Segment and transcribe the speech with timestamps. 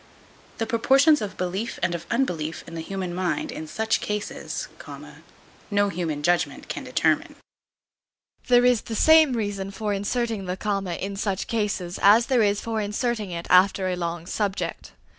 [0.57, 4.67] The proportions of belief and of unbelief in the human mind in such cases,
[5.69, 7.35] no human judgment can determine.
[8.47, 12.61] There is the same reason for inserting the comma in such cases as there is
[12.61, 14.93] for inserting it after a long subject.